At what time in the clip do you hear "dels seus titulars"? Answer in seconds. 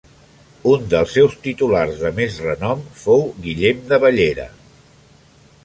0.93-2.01